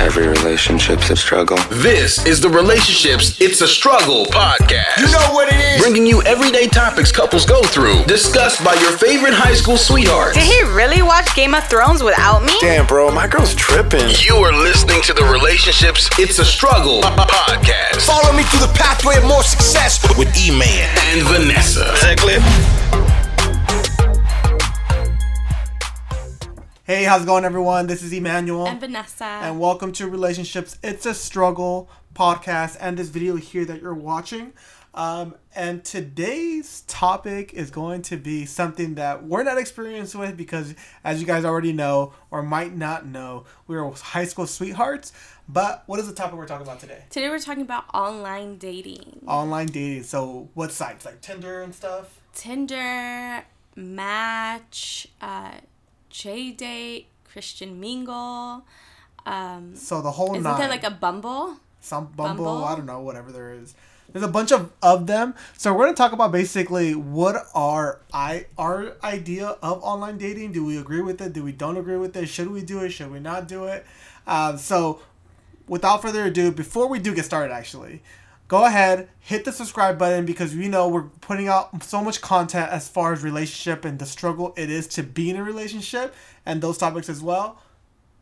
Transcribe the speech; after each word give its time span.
Every 0.00 0.26
relationship's 0.26 1.10
a 1.10 1.14
struggle. 1.14 1.58
This 1.70 2.24
is 2.24 2.40
the 2.40 2.48
Relationships 2.48 3.38
It's 3.38 3.60
a 3.60 3.68
Struggle 3.68 4.24
podcast. 4.24 4.96
You 4.96 5.04
know 5.12 5.34
what 5.34 5.52
it 5.52 5.60
is? 5.60 5.82
Bringing 5.82 6.06
you 6.06 6.22
everyday 6.22 6.68
topics 6.68 7.12
couples 7.12 7.44
go 7.44 7.62
through, 7.64 8.04
discussed 8.04 8.64
by 8.64 8.72
your 8.80 8.92
favorite 8.96 9.34
high 9.34 9.52
school 9.52 9.76
sweethearts. 9.76 10.38
Did 10.38 10.44
he 10.46 10.62
really 10.72 11.02
watch 11.02 11.36
Game 11.36 11.52
of 11.52 11.64
Thrones 11.68 12.02
without 12.02 12.42
me? 12.42 12.54
Damn, 12.60 12.86
bro, 12.86 13.10
my 13.10 13.28
girl's 13.28 13.54
tripping. 13.54 14.08
You 14.26 14.36
are 14.36 14.54
listening 14.54 15.02
to 15.02 15.12
the 15.12 15.24
Relationships 15.24 16.08
It's 16.18 16.38
a 16.38 16.46
Struggle 16.46 17.02
podcast. 17.02 18.06
Follow 18.06 18.34
me 18.34 18.42
through 18.44 18.66
the 18.66 18.72
pathway 18.72 19.18
of 19.18 19.24
more 19.24 19.42
success 19.42 20.00
with 20.16 20.34
E-Man 20.34 20.96
and 21.12 21.28
Vanessa. 21.28 21.92
Is 21.92 22.00
that 22.00 22.16
clear? 22.16 22.40
Hey, 26.90 27.04
how's 27.04 27.22
it 27.22 27.26
going, 27.26 27.44
everyone? 27.44 27.86
This 27.86 28.02
is 28.02 28.12
Emmanuel. 28.12 28.66
And 28.66 28.80
Vanessa. 28.80 29.22
And 29.24 29.60
welcome 29.60 29.92
to 29.92 30.08
Relationships 30.08 30.76
It's 30.82 31.06
a 31.06 31.14
Struggle 31.14 31.88
podcast 32.14 32.76
and 32.80 32.98
this 32.98 33.10
video 33.10 33.36
here 33.36 33.64
that 33.64 33.80
you're 33.80 33.94
watching. 33.94 34.52
Um, 34.92 35.36
and 35.54 35.84
today's 35.84 36.80
topic 36.88 37.54
is 37.54 37.70
going 37.70 38.02
to 38.02 38.16
be 38.16 38.44
something 38.44 38.96
that 38.96 39.22
we're 39.22 39.44
not 39.44 39.56
experienced 39.56 40.16
with 40.16 40.36
because, 40.36 40.74
as 41.04 41.20
you 41.20 41.28
guys 41.28 41.44
already 41.44 41.72
know 41.72 42.12
or 42.32 42.42
might 42.42 42.74
not 42.74 43.06
know, 43.06 43.44
we 43.68 43.76
are 43.76 43.88
high 43.92 44.24
school 44.24 44.48
sweethearts. 44.48 45.12
But 45.48 45.84
what 45.86 46.00
is 46.00 46.08
the 46.08 46.12
topic 46.12 46.36
we're 46.36 46.48
talking 46.48 46.66
about 46.66 46.80
today? 46.80 47.04
Today 47.08 47.28
we're 47.28 47.38
talking 47.38 47.62
about 47.62 47.84
online 47.94 48.58
dating. 48.58 49.22
Online 49.28 49.66
dating. 49.66 50.02
So, 50.02 50.48
what 50.54 50.72
sites? 50.72 51.04
Like 51.04 51.20
Tinder 51.20 51.62
and 51.62 51.72
stuff? 51.72 52.18
Tinder, 52.34 53.44
Match, 53.76 55.06
uh, 55.20 55.52
JDate, 56.10 57.06
Christian 57.24 57.80
Mingle. 57.80 58.64
Um, 59.26 59.74
so 59.76 60.00
the 60.02 60.10
whole 60.10 60.32
isn't 60.32 60.42
nine. 60.42 60.58
there 60.58 60.68
like 60.68 60.84
a 60.84 60.90
Bumble? 60.90 61.56
Some 61.80 62.06
Bumble, 62.06 62.44
Bumble? 62.44 62.64
I 62.64 62.76
don't 62.76 62.86
know, 62.86 63.00
whatever 63.00 63.32
there 63.32 63.52
is. 63.52 63.74
There's 64.12 64.24
a 64.24 64.28
bunch 64.28 64.50
of, 64.50 64.72
of 64.82 65.06
them. 65.06 65.34
So 65.56 65.72
we're 65.72 65.84
gonna 65.84 65.96
talk 65.96 66.12
about 66.12 66.32
basically 66.32 66.94
what 66.94 67.46
are 67.54 68.00
I 68.12 68.46
our 68.58 68.96
idea 69.04 69.56
of 69.62 69.82
online 69.82 70.18
dating. 70.18 70.52
Do 70.52 70.64
we 70.64 70.78
agree 70.78 71.00
with 71.00 71.20
it? 71.20 71.32
Do 71.32 71.44
we 71.44 71.52
don't 71.52 71.76
agree 71.76 71.96
with 71.96 72.16
it? 72.16 72.26
Should 72.26 72.50
we 72.50 72.62
do 72.62 72.80
it? 72.80 72.90
Should 72.90 73.12
we 73.12 73.20
not 73.20 73.46
do 73.46 73.64
it? 73.64 73.86
Uh, 74.26 74.56
so 74.56 75.00
without 75.68 76.02
further 76.02 76.24
ado, 76.24 76.50
before 76.50 76.88
we 76.88 76.98
do 76.98 77.14
get 77.14 77.24
started, 77.24 77.54
actually, 77.54 78.02
go 78.50 78.64
ahead 78.64 79.08
hit 79.20 79.44
the 79.44 79.52
subscribe 79.52 79.96
button 79.96 80.26
because 80.26 80.56
we 80.56 80.66
know 80.66 80.88
we're 80.88 81.04
putting 81.20 81.46
out 81.46 81.82
so 81.84 82.02
much 82.02 82.20
content 82.20 82.68
as 82.72 82.88
far 82.88 83.12
as 83.12 83.22
relationship 83.22 83.84
and 83.84 84.00
the 84.00 84.04
struggle 84.04 84.52
it 84.56 84.68
is 84.68 84.88
to 84.88 85.04
be 85.04 85.30
in 85.30 85.36
a 85.36 85.44
relationship 85.44 86.12
and 86.44 86.60
those 86.60 86.76
topics 86.76 87.08
as 87.08 87.22
well. 87.22 87.62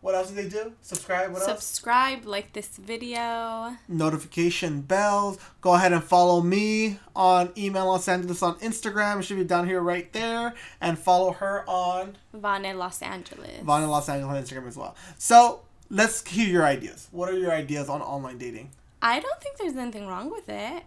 What 0.02 0.14
else 0.14 0.28
do 0.28 0.34
they 0.34 0.48
do? 0.48 0.74
Subscribe. 0.82 1.32
What 1.32 1.48
else? 1.48 1.64
Subscribe, 1.64 2.26
like 2.26 2.52
this 2.52 2.68
video. 2.76 3.74
notification 3.88 4.82
bells. 4.82 5.38
Go 5.60 5.74
ahead 5.74 5.92
and 5.92 6.04
follow 6.04 6.40
me 6.40 7.00
on 7.16 7.50
E-Man 7.56 7.86
Los 7.86 8.06
Angeles 8.06 8.42
on 8.42 8.58
Instagram. 8.60 9.18
It 9.18 9.22
should 9.22 9.38
be 9.38 9.44
down 9.44 9.66
here 9.66 9.80
right 9.80 10.12
there. 10.12 10.54
And 10.80 10.98
follow 10.98 11.32
her 11.32 11.64
on 11.66 12.16
Vane 12.32 12.78
Los 12.78 13.02
Angeles. 13.02 13.62
Vana 13.62 13.90
Los 13.90 14.08
Angeles 14.08 14.36
on 14.36 14.44
Instagram 14.44 14.68
as 14.68 14.76
well. 14.76 14.94
So 15.18 15.62
let's 15.90 16.24
hear 16.28 16.46
your 16.46 16.64
ideas. 16.64 17.08
What 17.10 17.28
are 17.30 17.36
your 17.36 17.52
ideas 17.52 17.88
on 17.88 18.00
online 18.00 18.38
dating? 18.38 18.70
I 19.00 19.20
don't 19.20 19.40
think 19.40 19.58
there's 19.58 19.76
anything 19.76 20.06
wrong 20.06 20.30
with 20.30 20.48
it. 20.48 20.82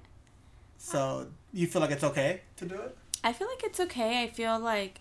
So 0.78 1.28
you 1.54 1.68
feel 1.68 1.82
like 1.82 1.92
it's 1.92 2.04
okay 2.04 2.42
to 2.58 2.66
do 2.66 2.76
it? 2.76 2.98
I 3.24 3.34
feel 3.34 3.48
like 3.48 3.64
it's 3.64 3.80
okay. 3.80 4.24
I 4.24 4.28
feel 4.28 4.60
like 4.60 5.00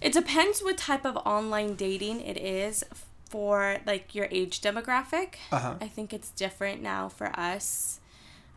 it 0.00 0.12
depends 0.12 0.62
what 0.62 0.76
type 0.76 1.06
of 1.06 1.16
online 1.18 1.74
dating 1.74 2.20
it 2.20 2.36
is 2.36 2.84
for 3.28 3.78
like 3.86 4.14
your 4.14 4.28
age 4.30 4.60
demographic. 4.60 5.34
Uh-huh. 5.52 5.74
I 5.80 5.88
think 5.88 6.12
it's 6.12 6.30
different 6.30 6.82
now 6.82 7.08
for 7.08 7.28
us. 7.38 8.00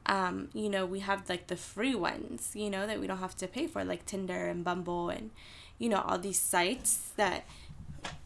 Um, 0.05 0.49
you 0.53 0.69
know, 0.69 0.85
we 0.85 1.02
have 1.02 1.30
like 1.30 1.47
the 1.47 1.58
free 1.58 1.95
ones, 1.95 2.52
you 2.53 2.69
know, 2.69 2.88
that 2.88 2.99
we 2.99 3.08
don't 3.08 3.19
have 3.19 3.35
to 3.38 3.47
pay 3.47 3.67
for, 3.67 3.83
like 3.83 4.05
Tinder 4.05 4.48
and 4.48 4.64
Bumble 4.64 5.09
and 5.09 5.31
you 5.80 5.89
know, 5.89 6.02
all 6.02 6.17
these 6.17 6.39
sites 6.39 7.11
that 7.17 7.45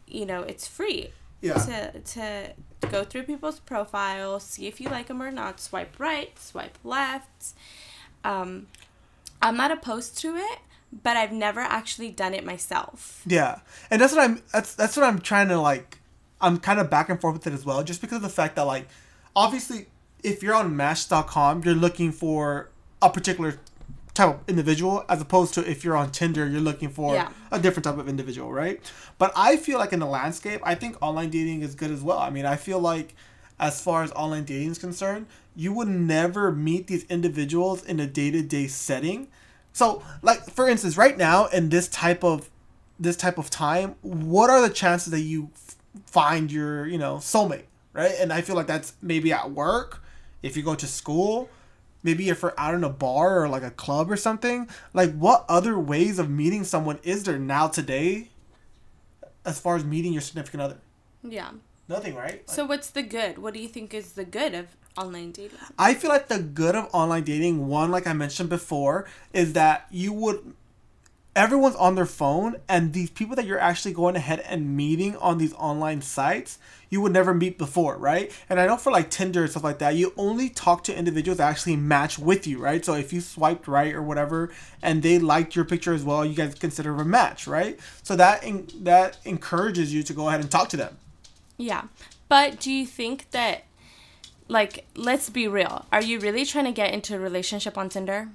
you 0.06 0.26
know, 0.26 0.42
it's 0.42 0.66
free 0.66 1.10
Yeah. 1.42 1.54
to 1.54 2.00
to 2.00 2.54
go 2.90 3.04
through 3.04 3.24
people's 3.24 3.60
profiles, 3.60 4.44
see 4.44 4.66
if 4.66 4.80
you 4.80 4.88
like 4.88 5.08
them 5.08 5.22
or 5.22 5.30
not, 5.30 5.60
swipe 5.60 5.98
right, 5.98 6.38
swipe 6.38 6.78
left. 6.84 7.52
Um, 8.24 8.68
I'm 9.40 9.56
not 9.56 9.70
opposed 9.70 10.18
to 10.18 10.36
it, 10.36 10.58
but 11.02 11.16
I've 11.16 11.32
never 11.32 11.60
actually 11.60 12.10
done 12.10 12.34
it 12.34 12.44
myself. 12.44 13.22
Yeah, 13.26 13.60
and 13.90 14.00
that's 14.00 14.14
what 14.14 14.22
I'm. 14.22 14.42
That's 14.52 14.74
that's 14.74 14.96
what 14.96 15.04
I'm 15.04 15.20
trying 15.20 15.48
to 15.48 15.60
like. 15.60 15.98
I'm 16.40 16.58
kind 16.58 16.80
of 16.80 16.90
back 16.90 17.08
and 17.08 17.20
forth 17.20 17.34
with 17.34 17.46
it 17.46 17.52
as 17.52 17.64
well, 17.64 17.82
just 17.82 18.00
because 18.00 18.16
of 18.16 18.22
the 18.22 18.28
fact 18.28 18.56
that 18.56 18.62
like, 18.62 18.88
obviously, 19.34 19.86
if 20.22 20.42
you're 20.42 20.54
on 20.54 20.76
Match.com, 20.76 21.62
you're 21.64 21.74
looking 21.74 22.12
for 22.12 22.70
a 23.00 23.10
particular 23.10 23.58
type 24.14 24.28
of 24.28 24.40
individual, 24.48 25.04
as 25.08 25.20
opposed 25.22 25.54
to 25.54 25.68
if 25.70 25.84
you're 25.84 25.96
on 25.96 26.10
Tinder, 26.10 26.46
you're 26.46 26.60
looking 26.60 26.90
for 26.90 27.14
Yeah. 27.14 27.28
a 27.50 27.58
different 27.58 27.84
type 27.84 27.96
of 27.98 28.08
individual, 28.08 28.52
right? 28.52 28.80
But 29.18 29.32
I 29.34 29.56
feel 29.56 29.78
like 29.78 29.92
in 29.92 30.00
the 30.00 30.06
landscape, 30.06 30.60
I 30.64 30.74
think 30.74 30.96
online 31.00 31.30
dating 31.30 31.62
is 31.62 31.74
good 31.74 31.90
as 31.90 32.02
well. 32.02 32.18
I 32.18 32.28
mean, 32.30 32.44
I 32.44 32.56
feel 32.56 32.78
like 32.78 33.14
as 33.58 33.80
far 33.80 34.02
as 34.02 34.10
online 34.12 34.44
dating 34.44 34.70
is 34.72 34.78
concerned, 34.78 35.26
you 35.56 35.72
would 35.72 35.88
never 35.88 36.52
meet 36.52 36.88
these 36.88 37.04
individuals 37.04 37.84
in 37.84 38.00
a 38.00 38.06
day 38.06 38.30
to 38.30 38.42
day 38.42 38.66
setting. 38.66 39.28
So, 39.72 40.02
like 40.20 40.50
for 40.50 40.68
instance, 40.68 40.96
right 40.98 41.16
now 41.16 41.46
in 41.46 41.70
this 41.70 41.88
type 41.88 42.22
of 42.22 42.50
this 43.00 43.16
type 43.16 43.38
of 43.38 43.48
time, 43.50 43.94
what 44.02 44.50
are 44.50 44.60
the 44.60 44.68
chances 44.70 45.10
that 45.10 45.20
you 45.20 45.50
f- 45.54 45.76
find 46.06 46.52
your 46.52 46.86
you 46.86 46.98
know 46.98 47.16
soulmate, 47.16 47.64
right? 47.94 48.12
And 48.20 48.30
I 48.32 48.42
feel 48.42 48.56
like 48.56 48.66
that's 48.66 48.92
maybe 49.00 49.32
at 49.32 49.50
work, 49.50 50.02
if 50.42 50.56
you 50.56 50.62
go 50.62 50.74
to 50.74 50.86
school, 50.86 51.48
maybe 52.02 52.28
if 52.28 52.42
we're 52.42 52.54
out 52.58 52.74
in 52.74 52.84
a 52.84 52.88
bar 52.88 53.42
or 53.42 53.48
like 53.48 53.62
a 53.62 53.70
club 53.70 54.10
or 54.10 54.16
something. 54.16 54.68
Like, 54.92 55.14
what 55.14 55.44
other 55.48 55.78
ways 55.78 56.18
of 56.18 56.30
meeting 56.30 56.64
someone 56.64 56.98
is 57.02 57.24
there 57.24 57.38
now 57.38 57.68
today, 57.68 58.28
as 59.44 59.58
far 59.58 59.76
as 59.76 59.84
meeting 59.84 60.12
your 60.12 60.22
significant 60.22 60.62
other? 60.62 60.78
Yeah. 61.22 61.50
Nothing, 61.88 62.14
right? 62.14 62.48
So 62.48 62.64
what's 62.64 62.90
the 62.90 63.02
good? 63.02 63.38
What 63.38 63.54
do 63.54 63.60
you 63.60 63.68
think 63.68 63.92
is 63.92 64.12
the 64.12 64.24
good 64.24 64.54
of 64.54 64.66
online 64.96 65.32
dating? 65.32 65.58
I 65.78 65.94
feel 65.94 66.10
like 66.10 66.28
the 66.28 66.38
good 66.38 66.74
of 66.74 66.88
online 66.92 67.24
dating, 67.24 67.66
one, 67.66 67.90
like 67.90 68.06
I 68.06 68.12
mentioned 68.12 68.48
before, 68.48 69.06
is 69.32 69.52
that 69.54 69.86
you 69.90 70.12
would. 70.12 70.54
Everyone's 71.34 71.76
on 71.76 71.94
their 71.94 72.06
phone, 72.06 72.56
and 72.68 72.92
these 72.92 73.08
people 73.08 73.36
that 73.36 73.46
you're 73.46 73.58
actually 73.58 73.94
going 73.94 74.16
ahead 74.16 74.40
and 74.40 74.76
meeting 74.76 75.16
on 75.16 75.38
these 75.38 75.54
online 75.54 76.02
sites, 76.02 76.58
you 76.90 77.00
would 77.00 77.12
never 77.12 77.32
meet 77.32 77.56
before, 77.56 77.96
right? 77.96 78.30
And 78.50 78.60
I 78.60 78.66
know 78.66 78.76
for 78.76 78.92
like 78.92 79.08
Tinder 79.08 79.42
and 79.42 79.50
stuff 79.50 79.64
like 79.64 79.78
that, 79.78 79.94
you 79.94 80.12
only 80.18 80.50
talk 80.50 80.84
to 80.84 80.94
individuals 80.94 81.38
that 81.38 81.48
actually 81.48 81.76
match 81.76 82.18
with 82.18 82.46
you, 82.46 82.58
right? 82.58 82.84
So 82.84 82.92
if 82.94 83.14
you 83.14 83.22
swiped 83.22 83.66
right 83.66 83.94
or 83.94 84.02
whatever, 84.02 84.50
and 84.82 85.02
they 85.02 85.18
liked 85.18 85.56
your 85.56 85.64
picture 85.64 85.94
as 85.94 86.04
well, 86.04 86.24
you 86.24 86.34
guys 86.34 86.54
consider 86.54 86.94
a 86.94 87.04
match, 87.04 87.46
right? 87.46 87.80
So 88.02 88.14
that 88.16 88.44
in, 88.44 88.68
that 88.80 89.16
encourages 89.24 89.94
you 89.94 90.02
to 90.02 90.12
go 90.12 90.28
ahead 90.28 90.40
and 90.40 90.50
talk 90.50 90.68
to 90.68 90.76
them. 90.76 90.98
Yeah. 91.56 91.84
But 92.28 92.60
do 92.60 92.70
you 92.70 92.84
think 92.84 93.30
that 93.30 93.64
like 94.48 94.84
let's 94.94 95.30
be 95.30 95.48
real. 95.48 95.86
Are 95.90 96.02
you 96.02 96.20
really 96.20 96.44
trying 96.44 96.66
to 96.66 96.72
get 96.72 96.92
into 96.92 97.16
a 97.16 97.18
relationship 97.18 97.78
on 97.78 97.88
Tinder? 97.88 98.28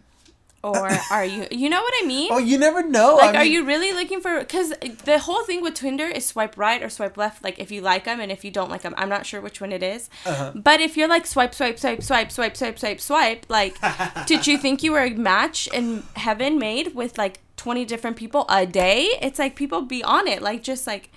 Or 0.73 0.89
are 1.11 1.25
you 1.25 1.47
you 1.51 1.69
know 1.69 1.81
what 1.81 1.93
I 2.01 2.05
mean? 2.05 2.29
Oh, 2.31 2.37
you 2.37 2.57
never 2.57 2.81
know. 2.83 3.15
like 3.15 3.35
I 3.35 3.39
are 3.39 3.43
mean- 3.43 3.51
you 3.53 3.65
really 3.65 3.93
looking 3.93 4.21
for 4.21 4.39
because 4.39 4.73
the 5.05 5.19
whole 5.19 5.43
thing 5.43 5.61
with 5.61 5.75
tinder 5.75 6.05
is 6.05 6.25
swipe 6.25 6.57
right 6.57 6.81
or 6.83 6.89
swipe 6.89 7.17
left 7.17 7.43
like 7.43 7.59
if 7.59 7.71
you 7.71 7.81
like 7.81 8.03
them 8.05 8.19
and 8.19 8.31
if 8.31 8.43
you 8.45 8.51
don't 8.51 8.69
like 8.69 8.81
them 8.81 8.93
i'm 8.97 9.09
not 9.09 9.25
sure 9.25 9.41
which 9.41 9.59
one 9.61 9.71
it 9.71 9.83
is. 9.83 10.09
Uh-huh. 10.25 10.51
but 10.55 10.79
if 10.81 10.97
you're 10.97 11.07
like 11.07 11.25
swipe 11.25 11.53
swipe 11.53 11.77
swipe 11.79 12.01
swipe 12.03 12.31
swipe 12.31 12.55
swipe 12.57 12.77
swipe 12.79 12.99
swipe 12.99 13.45
like 13.49 13.75
did 14.27 14.47
you 14.47 14.57
think 14.57 14.83
you 14.83 14.91
were 14.91 15.03
a 15.03 15.09
match 15.11 15.67
in 15.73 16.03
heaven 16.15 16.57
made 16.59 16.93
with 16.95 17.17
like 17.17 17.39
20 17.57 17.85
different 17.85 18.17
people 18.17 18.45
a 18.49 18.65
day 18.65 19.07
it's 19.21 19.39
like 19.39 19.55
people 19.55 19.81
be 19.81 20.03
on 20.03 20.27
it 20.27 20.41
like 20.41 20.61
just 20.63 20.85
like 20.87 21.09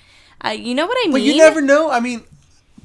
uh, 0.44 0.49
you 0.50 0.75
know 0.75 0.87
what 0.87 0.97
i 1.03 1.05
mean 1.05 1.12
But 1.12 1.22
you 1.22 1.37
never 1.37 1.60
know. 1.60 1.91
I 1.91 2.00
mean, 2.00 2.22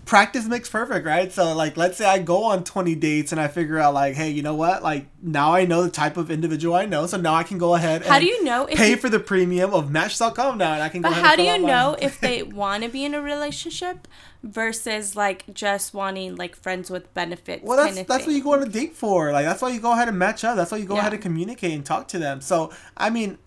practice 0.06 0.46
makes 0.46 0.70
perfect, 0.70 1.06
right? 1.06 1.31
So, 1.31 1.54
like, 1.56 1.75
let's 1.78 1.98
say 1.98 2.06
I 2.06 2.19
go 2.19 2.44
on 2.46 2.63
20 2.63 2.96
dates 2.96 3.31
and 3.31 3.42
I 3.42 3.48
figure 3.48 3.80
out, 3.80 3.94
like, 3.94 4.13
hey, 4.16 4.30
you 4.30 4.42
know 4.44 4.56
what? 4.56 4.84
Like, 4.84 5.07
now 5.22 5.54
I 5.54 5.66
know 5.66 5.84
the 5.84 5.90
type 5.90 6.16
of 6.18 6.30
individual 6.31 6.75
I 6.75 6.86
know. 6.86 7.07
So 7.07 7.18
now 7.18 7.34
I 7.34 7.44
can 7.44 7.57
go 7.57 7.74
ahead 7.75 8.02
and 8.04 8.12
How 8.12 8.19
do 8.19 8.25
you 8.25 8.44
know 8.44 8.66
if 8.68 8.78
pay 8.78 8.92
you- 8.92 8.98
for 8.98 9.10
the 9.10 9.19
premium 9.19 9.74
of 9.74 9.92
Match.com 9.92 10.57
now 10.57 10.74
and 10.74 10.84
I 10.84 10.90
can 10.90 11.02
go 11.02 11.10
But 11.10 11.13
ahead 11.13 11.25
how 11.25 11.31
and 11.34 11.38
do 11.42 11.44
you 11.44 11.57
know 11.68 11.96
if 12.00 12.19
they 12.19 12.44
want 12.62 12.84
to 12.84 12.90
be 12.90 13.04
in 13.04 13.13
a 13.13 13.22
relationship 13.22 14.07
versus 14.44 15.16
like 15.16 15.52
just 15.54 15.94
wanting 15.94 16.36
like 16.36 16.56
friends 16.56 16.90
with 16.92 17.12
benefits? 17.16 17.63
Well, 17.63 17.78
that's 17.78 17.96
that's 18.04 18.24
thing? 18.25 18.28
what 18.28 18.36
you 18.38 18.44
go 18.44 18.54
on 18.54 18.63
a 18.63 18.69
date 18.69 18.94
for. 18.94 19.31
Like 19.31 19.46
that's 19.46 19.62
why 19.62 19.69
you 19.69 19.80
go 19.80 19.92
ahead 19.94 20.08
and 20.08 20.19
match 20.19 20.44
up. 20.44 20.56
That's 20.56 20.72
why 20.72 20.78
you 20.78 20.86
go 20.86 20.94
Yeah. 20.96 21.01
ahead 21.01 21.13
and 21.13 21.22
communicate 21.22 21.72
and 21.74 21.84
talk 21.86 22.08
to 22.10 22.19
them. 22.19 22.42
So 22.42 22.72
I 22.96 23.10
mean, 23.10 23.38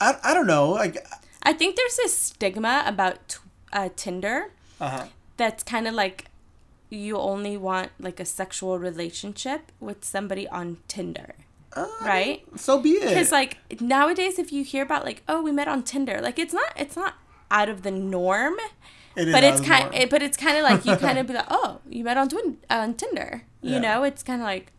I, 0.00 0.16
I 0.24 0.34
don't 0.34 0.46
know. 0.46 0.70
Like, 0.70 1.06
I 1.42 1.52
think 1.52 1.76
there's 1.76 1.96
this 1.96 2.16
stigma 2.16 2.82
about 2.86 3.28
t- 3.28 3.38
uh, 3.72 3.90
Tinder 3.94 4.50
uh 4.80 4.88
huh. 4.88 5.04
That's 5.36 5.62
kind 5.62 5.86
of 5.88 5.94
like 5.94 6.26
you 6.90 7.16
only 7.18 7.56
want 7.56 7.90
like 7.98 8.20
a 8.20 8.24
sexual 8.24 8.78
relationship 8.78 9.72
with 9.80 10.04
somebody 10.04 10.46
on 10.48 10.78
Tinder, 10.88 11.34
um, 11.74 11.88
right? 12.02 12.42
So 12.56 12.80
be 12.80 12.90
it. 12.90 13.08
Because 13.08 13.32
like 13.32 13.58
nowadays, 13.80 14.38
if 14.38 14.52
you 14.52 14.64
hear 14.64 14.82
about 14.82 15.04
like 15.04 15.22
oh 15.28 15.42
we 15.42 15.50
met 15.52 15.68
on 15.68 15.82
Tinder, 15.82 16.20
like 16.20 16.38
it's 16.38 16.54
not 16.54 16.72
it's 16.76 16.96
not 16.96 17.14
out 17.50 17.68
of 17.68 17.82
the 17.82 17.90
norm. 17.90 18.54
It 19.16 19.28
is 19.28 19.32
but 19.34 19.44
it's 19.44 19.60
kind 19.60 19.90
norm. 19.92 20.08
but 20.08 20.22
it's 20.22 20.36
kind 20.36 20.56
of 20.56 20.62
like 20.64 20.84
you 20.84 20.96
kind 20.96 21.18
of 21.18 21.26
be 21.28 21.34
like 21.34 21.46
oh 21.48 21.80
you 21.88 22.02
met 22.04 22.16
on 22.16 22.28
twin 22.28 22.58
on 22.68 22.94
tinder 22.94 23.44
you 23.62 23.74
Yeah. 23.74 23.78
know 23.78 24.02
it's 24.02 24.24
kind 24.24 24.40
of 24.40 24.44
like 24.46 24.72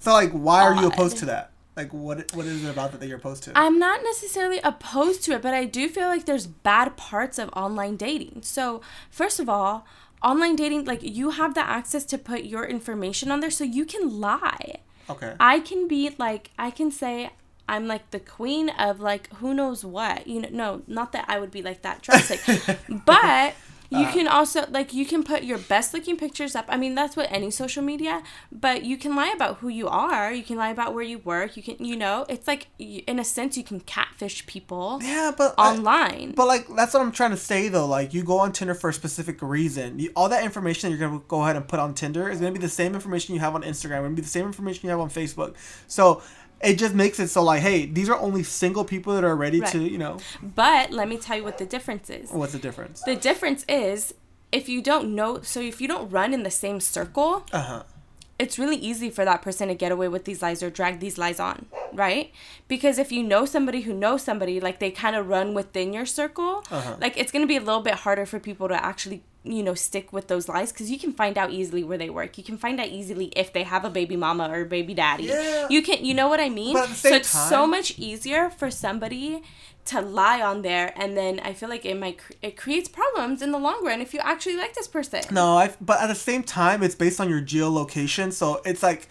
So 0.00 0.12
like, 0.12 0.32
why 0.32 0.62
are 0.62 0.74
you 0.74 0.86
opposed 0.88 1.18
to 1.18 1.26
that? 1.26 1.50
Like, 1.76 1.92
what 1.92 2.32
what 2.34 2.46
is 2.46 2.64
it 2.64 2.70
about 2.70 2.92
that 2.92 3.00
that 3.00 3.08
you're 3.08 3.18
opposed 3.18 3.42
to? 3.44 3.52
I'm 3.56 3.78
not 3.78 4.00
necessarily 4.04 4.60
opposed 4.62 5.24
to 5.24 5.32
it, 5.32 5.42
but 5.42 5.54
I 5.54 5.64
do 5.64 5.88
feel 5.88 6.06
like 6.06 6.24
there's 6.24 6.46
bad 6.46 6.96
parts 6.96 7.38
of 7.38 7.50
online 7.54 7.96
dating. 7.96 8.42
So, 8.42 8.80
first 9.10 9.40
of 9.40 9.48
all, 9.48 9.84
online 10.22 10.54
dating, 10.56 10.84
like 10.84 11.02
you 11.02 11.30
have 11.30 11.54
the 11.54 11.66
access 11.68 12.04
to 12.06 12.18
put 12.18 12.44
your 12.44 12.64
information 12.64 13.30
on 13.30 13.40
there 13.40 13.50
so 13.50 13.64
you 13.64 13.84
can 13.84 14.20
lie. 14.20 14.76
okay. 15.10 15.34
I 15.40 15.60
can 15.60 15.88
be 15.88 16.14
like, 16.16 16.50
I 16.58 16.70
can 16.70 16.90
say, 16.90 17.30
I'm 17.68 17.86
like 17.88 18.10
the 18.10 18.20
queen 18.20 18.70
of 18.70 19.00
like 19.00 19.32
who 19.34 19.52
knows 19.52 19.84
what. 19.84 20.26
You 20.26 20.42
know, 20.42 20.48
no, 20.52 20.82
not 20.86 21.12
that 21.12 21.24
I 21.28 21.38
would 21.40 21.50
be 21.50 21.62
like 21.62 21.82
that 21.82 22.02
drastic, 22.02 22.40
but 23.04 23.54
you 23.90 23.98
uh-huh. 23.98 24.12
can 24.12 24.28
also 24.28 24.66
like 24.70 24.92
you 24.92 25.06
can 25.06 25.22
put 25.22 25.44
your 25.44 25.58
best 25.58 25.94
looking 25.94 26.16
pictures 26.16 26.54
up. 26.54 26.64
I 26.68 26.76
mean, 26.76 26.94
that's 26.94 27.16
what 27.16 27.30
any 27.30 27.50
social 27.50 27.82
media. 27.82 28.22
But 28.50 28.84
you 28.84 28.96
can 28.96 29.14
lie 29.14 29.32
about 29.34 29.58
who 29.58 29.68
you 29.68 29.88
are. 29.88 30.32
You 30.32 30.42
can 30.42 30.56
lie 30.56 30.70
about 30.70 30.94
where 30.94 31.04
you 31.04 31.18
work. 31.18 31.56
You 31.56 31.62
can, 31.62 31.84
you 31.84 31.96
know, 31.96 32.24
it's 32.28 32.46
like 32.46 32.68
in 32.78 33.18
a 33.18 33.24
sense 33.24 33.56
you 33.56 33.64
can 33.64 33.80
catfish 33.80 34.46
people 34.46 35.00
yeah, 35.02 35.32
but 35.36 35.54
I- 35.58 35.72
online. 35.72 36.32
But 36.32 36.46
like 36.46 36.66
that's 36.74 36.94
what 36.94 37.02
I'm 37.02 37.12
trying 37.12 37.30
to 37.30 37.36
say 37.36 37.68
though. 37.68 37.86
Like 37.86 38.14
you 38.14 38.24
go 38.24 38.38
on 38.38 38.52
Tinder 38.52 38.74
for 38.74 38.90
a 38.90 38.94
specific 38.94 39.40
reason. 39.42 39.98
You, 39.98 40.12
all 40.16 40.28
that 40.28 40.44
information 40.44 40.90
that 40.90 40.96
you're 40.96 41.08
gonna 41.08 41.22
go 41.28 41.42
ahead 41.42 41.56
and 41.56 41.66
put 41.66 41.78
on 41.78 41.94
Tinder 41.94 42.28
is 42.28 42.40
gonna 42.40 42.52
be 42.52 42.58
the 42.58 42.68
same 42.68 42.94
information 42.94 43.34
you 43.34 43.40
have 43.40 43.54
on 43.54 43.62
Instagram. 43.62 44.02
Gonna 44.02 44.10
be 44.10 44.22
the 44.22 44.28
same 44.28 44.46
information 44.46 44.82
you 44.84 44.90
have 44.90 45.00
on 45.00 45.10
Facebook. 45.10 45.54
So 45.86 46.22
it 46.64 46.78
just 46.78 46.94
makes 46.94 47.18
it 47.20 47.28
so 47.28 47.42
like, 47.42 47.60
hey, 47.62 47.86
these 47.86 48.08
are 48.08 48.18
only 48.18 48.42
single 48.42 48.84
people 48.84 49.14
that 49.14 49.24
are 49.24 49.36
ready 49.36 49.60
to, 49.72 49.78
you 49.82 49.98
know, 49.98 50.18
but 50.42 50.90
let 50.90 51.08
me 51.08 51.16
tell 51.16 51.36
you 51.36 51.44
what 51.44 51.58
the 51.58 51.66
difference 51.66 52.10
is. 52.10 52.30
what's 52.30 52.52
the 52.52 52.58
difference? 52.58 53.02
The 53.02 53.16
difference 53.16 53.64
is 53.68 54.14
if 54.52 54.68
you 54.68 54.80
don't 54.82 55.14
know, 55.14 55.42
so 55.42 55.60
if 55.60 55.80
you 55.80 55.88
don't 55.88 56.08
run 56.10 56.32
in 56.32 56.42
the 56.42 56.50
same 56.50 56.80
circle, 56.80 57.44
Uh 57.52 57.62
huh. 57.62 57.82
it's 58.38 58.58
really 58.58 58.76
easy 58.76 59.10
for 59.10 59.24
that 59.24 59.42
person 59.42 59.68
to 59.68 59.74
get 59.74 59.90
away 59.92 60.08
with 60.08 60.24
these 60.24 60.42
lies 60.42 60.62
or 60.62 60.70
drag 60.70 61.00
these 61.00 61.18
lies 61.18 61.38
on, 61.40 61.66
right? 61.92 62.32
Because 62.68 62.98
if 62.98 63.10
you 63.12 63.22
know 63.22 63.46
somebody 63.46 63.82
who 63.82 63.92
knows 63.94 64.22
somebody, 64.22 64.60
like 64.60 64.78
they 64.80 64.90
kind 64.90 65.16
of 65.16 65.28
run 65.28 65.54
within 65.54 65.92
your 65.92 66.06
circle, 66.06 66.64
Uh-huh. 66.70 66.96
like 67.00 67.16
it's 67.16 67.32
gonna 67.32 67.46
be 67.46 67.56
a 67.56 67.60
little 67.60 67.82
bit 67.82 67.94
harder 68.06 68.26
for 68.26 68.38
people 68.38 68.68
to 68.68 68.84
actually, 68.84 69.22
you 69.44 69.62
know, 69.62 69.74
stick 69.74 70.12
with 70.12 70.28
those 70.28 70.48
lies 70.48 70.72
because 70.72 70.90
you 70.90 70.98
can 70.98 71.12
find 71.12 71.36
out 71.36 71.50
easily 71.50 71.84
where 71.84 71.98
they 71.98 72.08
work. 72.10 72.38
You 72.38 72.44
can 72.44 72.56
find 72.56 72.80
out 72.80 72.88
easily 72.88 73.26
if 73.36 73.52
they 73.52 73.62
have 73.62 73.84
a 73.84 73.90
baby 73.90 74.16
mama 74.16 74.48
or 74.50 74.62
a 74.62 74.64
baby 74.64 74.94
daddy. 74.94 75.24
Yeah. 75.24 75.66
You 75.68 75.82
can, 75.82 76.04
you 76.04 76.14
know 76.14 76.28
what 76.28 76.40
I 76.40 76.48
mean? 76.48 76.72
But 76.72 76.84
at 76.84 76.88
the 76.88 76.94
so 76.94 77.08
it's 77.14 77.28
so 77.28 77.66
much 77.66 77.98
easier 77.98 78.48
for 78.50 78.70
somebody 78.70 79.42
to 79.86 80.00
lie 80.00 80.40
on 80.40 80.62
there 80.62 80.94
and 80.96 81.14
then 81.14 81.38
i 81.40 81.52
feel 81.52 81.68
like 81.68 81.84
it 81.84 81.94
might 81.94 82.18
it 82.40 82.56
creates 82.56 82.88
problems 82.88 83.42
in 83.42 83.52
the 83.52 83.58
long 83.58 83.84
run 83.84 84.00
if 84.00 84.14
you 84.14 84.20
actually 84.20 84.56
like 84.56 84.72
this 84.72 84.88
person 84.88 85.20
No, 85.30 85.58
I. 85.58 85.74
But 85.78 86.00
at 86.00 86.06
the 86.06 86.14
same 86.14 86.42
time, 86.42 86.82
it's 86.82 86.94
based 86.94 87.20
on 87.20 87.28
your 87.28 87.42
geolocation. 87.42 88.32
So 88.32 88.62
it's 88.64 88.82
like, 88.82 89.08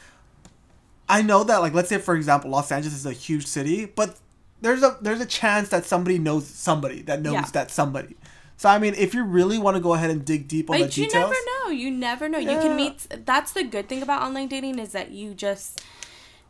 I 1.08 1.22
know 1.22 1.44
that 1.44 1.58
like 1.58 1.74
let's 1.76 1.90
say 1.90 2.00
for 2.00 2.16
example, 2.16 2.50
Los 2.50 2.72
Angeles 2.72 2.96
is 2.96 3.06
a 3.06 3.12
huge 3.14 3.46
city, 3.46 3.86
but 3.86 4.18
there's 4.62 4.82
a 4.82 4.98
there's 5.00 5.22
a 5.22 5.26
chance 5.28 5.70
that 5.70 5.86
somebody 5.86 6.18
knows 6.18 6.48
somebody 6.48 7.04
that 7.04 7.22
knows 7.22 7.34
Yeah. 7.34 7.46
that 7.54 7.70
somebody. 7.70 8.16
So 8.58 8.70
I 8.70 8.80
mean, 8.80 8.94
if 8.96 9.14
you 9.14 9.24
really 9.24 9.58
want 9.58 9.76
to 9.76 9.82
go 9.82 9.94
ahead 9.94 10.10
and 10.10 10.24
dig 10.24 10.48
deep 10.48 10.70
on 10.70 10.80
the 10.80 10.88
details. 10.88 11.12
But 11.12 11.20
you 11.20 11.20
never 11.20 11.36
know. 11.66 11.72
You 11.72 11.92
never 11.92 12.30
know. 12.30 12.38
You 12.38 12.60
can 12.60 12.76
meet. 12.76 13.08
That's 13.26 13.52
the 13.52 13.64
good 13.64 13.90
thing 13.90 14.02
about 14.02 14.22
online 14.22 14.48
dating 14.48 14.80
is 14.80 14.92
that 14.92 15.12
you 15.12 15.34
just, 15.34 15.82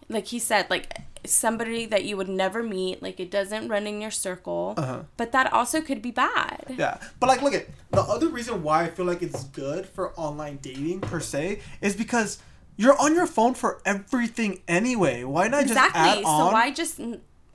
like 0.10 0.28
he 0.28 0.40
said, 0.40 0.70
like 0.70 0.98
somebody 1.26 1.86
that 1.86 2.04
you 2.04 2.18
would 2.18 2.30
never 2.30 2.62
meet. 2.62 3.02
Like 3.02 3.20
it 3.20 3.32
doesn't 3.32 3.68
run 3.70 3.88
in 3.88 4.02
your 4.02 4.12
circle. 4.12 4.76
Uh-huh. 4.78 5.04
But 5.18 5.32
that 5.32 5.52
also 5.52 5.82
could 5.82 6.02
be 6.02 6.12
bad. 6.12 6.76
Yeah, 6.78 6.98
but 7.20 7.28
like, 7.28 7.42
look 7.42 7.54
at 7.54 7.68
the 7.92 8.02
other 8.02 8.28
reason 8.28 8.62
why 8.62 8.84
I 8.84 8.90
feel 8.90 9.06
like 9.06 9.22
it's 9.22 9.46
good 9.46 9.86
for 9.88 10.14
online 10.14 10.60
dating 10.62 11.02
per 11.02 11.20
se 11.20 11.62
is 11.82 11.96
because 11.96 12.40
you're 12.76 13.00
on 13.00 13.16
your 13.16 13.28
phone 13.28 13.54
for 13.54 13.82
everything 13.86 14.62
anyway. 14.68 15.24
Why 15.24 15.48
not 15.48 15.66
just 15.66 15.80
add 15.80 16.24
on? 16.24 16.50
So 16.50 16.54
why 16.54 16.72
just 16.72 17.00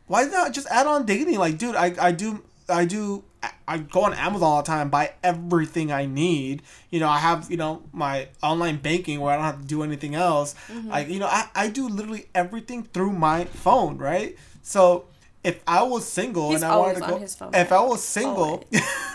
why 0.06 0.24
not 0.24 0.52
just 0.52 0.66
add 0.68 0.86
on 0.86 1.04
dating? 1.06 1.38
Like, 1.38 1.58
dude, 1.58 1.76
I, 1.76 1.94
I 2.00 2.12
do 2.12 2.42
I 2.68 2.84
do 2.84 3.24
I 3.68 3.78
go 3.78 4.02
on 4.02 4.14
Amazon 4.14 4.48
all 4.48 4.62
the 4.62 4.66
time, 4.66 4.88
buy 4.88 5.12
everything 5.22 5.92
I 5.92 6.06
need. 6.06 6.62
You 6.90 7.00
know, 7.00 7.08
I 7.08 7.18
have 7.18 7.50
you 7.50 7.56
know 7.56 7.82
my 7.92 8.28
online 8.42 8.78
banking 8.78 9.20
where 9.20 9.32
I 9.32 9.36
don't 9.36 9.44
have 9.44 9.60
to 9.60 9.66
do 9.66 9.82
anything 9.82 10.14
else. 10.14 10.54
Mm-hmm. 10.68 10.88
Like, 10.88 11.08
you 11.08 11.18
know, 11.18 11.26
I, 11.26 11.48
I 11.54 11.68
do 11.68 11.88
literally 11.88 12.26
everything 12.34 12.84
through 12.84 13.12
my 13.12 13.44
phone, 13.44 13.98
right? 13.98 14.36
So 14.62 15.04
if 15.44 15.62
I 15.66 15.82
was 15.82 16.06
single 16.06 16.50
He's 16.50 16.62
and 16.62 16.72
I 16.72 16.76
wanted 16.76 16.94
to 16.94 17.00
go, 17.00 17.26
phone, 17.26 17.54
if 17.54 17.70
right? 17.70 17.78
I 17.78 17.84
was 17.84 18.02
single, 18.02 18.64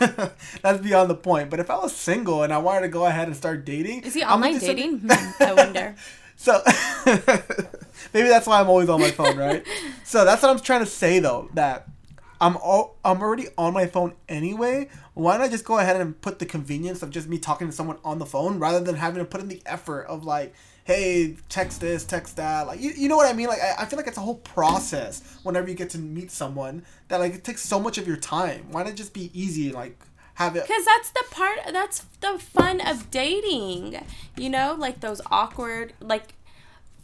that's 0.61 0.81
beyond 0.81 1.09
the 1.09 1.15
point. 1.15 1.49
But 1.49 1.59
if 1.59 1.69
I 1.69 1.77
was 1.77 1.95
single 1.95 2.43
and 2.43 2.53
I 2.53 2.59
wanted 2.59 2.81
to 2.81 2.87
go 2.89 3.05
ahead 3.05 3.27
and 3.27 3.35
start 3.35 3.65
dating, 3.65 4.03
is 4.03 4.13
he 4.13 4.23
online 4.23 4.57
dating? 4.59 4.99
Hmm, 4.99 5.43
I 5.43 5.53
wonder. 5.53 5.95
so 6.35 6.61
maybe 8.13 8.29
that's 8.29 8.47
why 8.47 8.59
I'm 8.59 8.69
always 8.69 8.89
on 8.89 9.01
my 9.01 9.11
phone, 9.11 9.37
right? 9.37 9.65
so 10.03 10.25
that's 10.25 10.41
what 10.41 10.51
I'm 10.51 10.59
trying 10.59 10.81
to 10.81 10.89
say 10.89 11.19
though, 11.19 11.49
that 11.53 11.87
I'm 12.43 12.57
all, 12.57 12.97
I'm 13.05 13.21
already 13.21 13.47
on 13.57 13.73
my 13.73 13.87
phone 13.87 14.15
anyway. 14.27 14.89
Why 15.13 15.37
not 15.37 15.49
just 15.49 15.63
go 15.63 15.77
ahead 15.77 15.95
and 15.95 16.19
put 16.19 16.39
the 16.39 16.45
convenience 16.45 17.01
of 17.01 17.09
just 17.09 17.29
me 17.29 17.37
talking 17.37 17.67
to 17.67 17.73
someone 17.73 17.99
on 18.03 18.19
the 18.19 18.25
phone 18.25 18.59
rather 18.59 18.81
than 18.81 18.95
having 18.95 19.19
to 19.19 19.25
put 19.25 19.39
in 19.39 19.47
the 19.47 19.61
effort 19.65 20.07
of 20.07 20.25
like, 20.25 20.53
hey, 20.83 21.37
text 21.47 21.79
this, 21.79 22.03
text 22.03 22.35
that. 22.35 22.67
Like 22.67 22.81
you, 22.81 22.91
you 22.91 23.07
know 23.07 23.15
what 23.15 23.29
I 23.29 23.33
mean? 23.33 23.47
Like 23.47 23.61
I, 23.61 23.83
I 23.83 23.85
feel 23.85 23.95
like 23.95 24.07
it's 24.07 24.17
a 24.17 24.21
whole 24.21 24.35
process 24.35 25.39
whenever 25.43 25.69
you 25.69 25.73
get 25.73 25.91
to 25.91 25.97
meet 25.97 26.31
someone 26.31 26.83
that 27.07 27.21
like 27.21 27.33
it 27.33 27.45
takes 27.45 27.61
so 27.61 27.79
much 27.79 27.97
of 27.97 28.07
your 28.07 28.17
time. 28.17 28.65
Why 28.71 28.83
not 28.83 28.95
just 28.95 29.13
be 29.13 29.31
easy 29.33 29.71
like 29.71 29.97
have 30.33 30.57
it 30.57 30.67
Because 30.67 30.83
that's 30.83 31.11
the 31.11 31.23
part, 31.31 31.59
that's 31.71 32.01
the 32.19 32.37
fun 32.39 32.81
of 32.81 33.09
dating. 33.09 34.03
You 34.35 34.49
know, 34.49 34.75
like 34.77 34.99
those 34.99 35.21
awkward, 35.31 35.93
like 36.01 36.33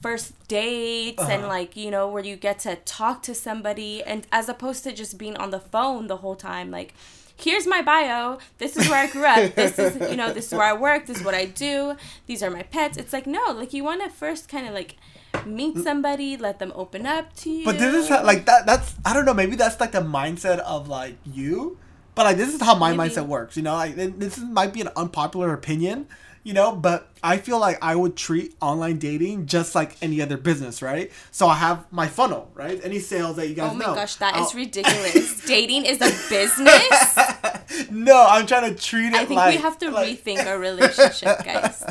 first 0.02 0.34
dates 0.48 1.22
and 1.22 1.44
Uh-huh. 1.44 1.48
like, 1.48 1.76
you 1.76 1.92
know, 1.92 2.08
where 2.08 2.24
you 2.24 2.36
get 2.36 2.60
to 2.60 2.76
talk 2.78 3.22
to 3.24 3.36
somebody 3.36 4.02
and 4.04 4.26
as 4.32 4.48
opposed 4.50 4.84
to 4.86 4.92
just 4.94 5.18
being 5.18 5.36
on 5.38 5.50
the 5.52 5.60
phone 5.60 6.08
the 6.08 6.18
whole 6.18 6.36
time. 6.36 6.72
Like, 6.72 6.94
here's 7.36 7.68
my 7.68 7.82
bio. 7.82 8.38
This 8.60 8.78
is 8.78 8.88
where 8.90 9.04
I 9.04 9.08
grew 9.08 9.26
up. 9.26 9.56
This 9.56 9.78
is, 9.80 10.10
you 10.10 10.16
know, 10.18 10.32
this 10.34 10.48
is 10.48 10.54
where 10.54 10.68
I 10.68 10.74
work. 10.74 11.06
This 11.06 11.18
is 11.20 11.24
what 11.24 11.36
I 11.36 11.46
do. 11.46 11.96
These 12.28 12.42
are 12.44 12.50
my 12.50 12.64
pets. 12.64 12.98
It's 12.98 13.14
like, 13.14 13.28
no, 13.28 13.44
like 13.52 13.74
you 13.74 13.84
want 13.84 14.02
to 14.04 14.10
first 14.10 14.48
kind 14.50 14.68
of 14.68 14.74
like 14.74 14.96
meet 15.46 15.78
somebody, 15.78 16.38
let 16.38 16.60
them 16.60 16.72
open 16.76 17.06
up 17.06 17.34
to 17.38 17.50
you. 17.50 17.66
But 17.66 17.78
this 17.78 17.94
is 17.94 18.10
how, 18.10 18.24
like 18.26 18.46
that. 18.46 18.66
That's 18.66 18.96
I 19.06 19.14
don't 19.14 19.26
know. 19.26 19.34
Maybe 19.34 19.56
that's 19.56 19.80
like 19.80 19.92
the 19.92 20.02
mindset 20.02 20.60
of 20.60 20.88
like 20.88 21.18
you. 21.26 21.78
But 22.16 22.24
like 22.26 22.38
this 22.38 22.54
is 22.54 22.62
how 22.62 22.76
my 22.76 22.94
Maybe. 22.94 23.14
mindset 23.14 23.28
works. 23.28 23.56
You 23.56 23.64
know, 23.64 23.76
like 23.76 23.96
this 23.96 24.38
might 24.40 24.74
be 24.74 24.82
an 24.82 24.90
unpopular 24.96 25.54
opinion. 25.54 26.08
You 26.44 26.54
know, 26.54 26.74
but 26.74 27.10
I 27.22 27.38
feel 27.38 27.60
like 27.60 27.78
I 27.82 27.96
would 27.96 28.16
treat 28.16 28.56
online 28.62 28.98
dating 28.98 29.46
just 29.48 29.76
like 29.76 29.98
any 30.02 30.22
other 30.22 30.38
business, 30.38 30.82
right? 30.82 31.12
So 31.32 31.48
I 31.48 31.56
have 31.56 31.86
my 31.92 32.08
funnel, 32.08 32.50
right? 32.54 32.80
Any 32.84 33.00
sales 33.00 33.36
that 33.36 33.48
you 33.50 33.56
guys 33.56 33.72
Oh 33.72 33.76
my 33.76 33.86
know. 33.88 33.96
gosh, 33.96 34.16
that 34.16 34.36
is 34.38 34.48
I'll- 34.48 34.54
ridiculous. 34.56 35.42
Dating 35.46 35.86
is 35.86 35.98
a 35.98 36.10
business. 36.30 37.90
no, 37.92 38.26
I'm 38.30 38.46
trying 38.48 38.74
to 38.74 38.82
treat 38.82 39.08
it 39.08 39.16
I 39.16 39.26
think 39.26 39.38
like 39.38 39.56
we 39.58 39.62
have 39.62 39.78
to 39.80 39.92
like- 39.92 40.24
rethink 40.24 40.46
our 40.46 40.58
relationship, 40.70 41.44
guys. 41.44 41.84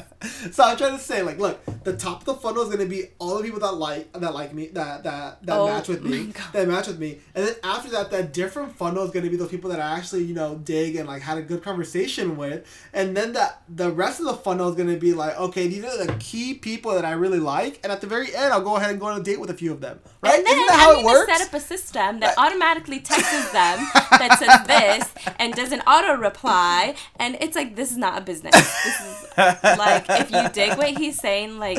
So 0.51 0.65
I'm 0.65 0.77
trying 0.77 0.97
to 0.97 1.03
say, 1.03 1.23
like, 1.23 1.39
look, 1.39 1.61
the 1.85 1.97
top 1.97 2.21
of 2.21 2.25
the 2.25 2.35
funnel 2.35 2.63
is 2.65 2.71
gonna 2.75 2.89
be 2.89 3.05
all 3.19 3.37
the 3.37 3.45
people 3.45 3.61
that 3.61 3.73
like 3.75 4.13
that 4.15 4.35
like 4.35 4.53
me, 4.55 4.69
that 4.69 5.05
that 5.05 5.45
that 5.47 5.57
Oh 5.59 5.67
match 5.69 5.89
with 5.89 6.03
me, 6.03 6.27
God. 6.27 6.53
that 6.53 6.69
match 6.69 6.87
with 6.89 6.99
me, 6.99 7.19
and 7.35 7.47
then 7.47 7.55
after 7.63 7.91
that, 7.91 8.11
that 8.11 8.33
different 8.33 8.75
funnel 8.77 9.05
is 9.05 9.11
gonna 9.11 9.31
be 9.31 9.37
those 9.37 9.51
people 9.51 9.71
that 9.71 9.79
I 9.81 9.97
actually 9.97 10.25
you 10.25 10.35
know 10.35 10.57
dig 10.57 10.97
and 10.97 11.07
like 11.07 11.23
had 11.23 11.39
a 11.39 11.43
good 11.43 11.63
conversation 11.63 12.37
with, 12.37 12.67
and 12.93 13.17
then 13.17 13.35
that 13.35 13.63
the 13.69 13.91
rest 13.93 14.19
of 14.21 14.27
the 14.27 14.35
funnel 14.43 14.69
is 14.69 14.75
gonna 14.77 14.97
be 14.97 15.13
like, 15.15 15.39
okay, 15.39 15.69
these 15.69 15.85
are 15.85 16.05
the 16.07 16.13
key 16.15 16.55
people 16.55 16.95
that 16.95 17.05
I 17.05 17.13
really 17.13 17.41
like, 17.41 17.81
and 17.83 17.93
at 17.93 18.01
the 18.01 18.07
very 18.07 18.35
end, 18.35 18.53
I'll 18.53 18.63
go 18.63 18.77
ahead 18.77 18.91
and 18.91 18.99
go 19.01 19.07
on 19.07 19.21
a 19.21 19.23
date 19.23 19.41
with 19.41 19.51
a 19.51 19.55
few 19.55 19.73
of 19.73 19.81
them, 19.81 20.01
right? 20.23 20.35
And 20.39 20.47
then 20.47 20.55
Isn't 20.55 20.67
that 20.69 20.79
how 20.79 20.97
I 20.97 21.01
it 21.01 21.05
works? 21.05 21.33
set 21.39 21.47
up 21.49 21.55
a 21.55 21.61
system 21.61 22.21
that 22.21 22.35
automatically 22.39 23.01
texts 23.01 23.53
them 23.53 23.79
that 24.11 24.37
says 24.39 24.67
this 24.67 25.33
and 25.39 25.53
does 25.55 25.73
an 25.73 25.81
auto 25.83 26.15
reply, 26.17 26.95
and 27.17 27.37
it's 27.41 27.57
like 27.57 27.77
this 27.77 27.91
is 27.91 27.97
not 27.99 28.19
a 28.19 28.21
business. 28.23 28.55
This 28.55 29.01
is 29.01 29.27
like 29.37 30.05
if 30.09 30.31
you 30.31 30.49
dig 30.51 30.77
what 30.79 30.89
he's 30.99 31.19
saying, 31.19 31.59
like 31.59 31.79